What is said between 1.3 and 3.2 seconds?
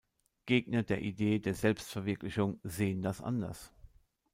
der Selbstverwirklichung sehen